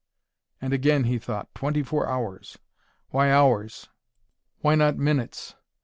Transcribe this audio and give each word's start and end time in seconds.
And 0.59 0.73
again 0.73 1.03
he 1.03 1.19
thought: 1.19 1.53
"Twenty 1.53 1.83
four 1.83 2.09
hours!... 2.09 2.57
Why 3.09 3.29
hours? 3.31 3.87
Why 4.61 4.73
not 4.73 4.97
minutes?... 4.97 5.53